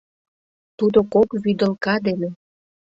[0.77, 2.29] Тудо кок вӱдылка дене.